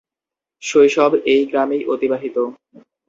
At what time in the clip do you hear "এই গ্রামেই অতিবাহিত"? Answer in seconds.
1.25-2.37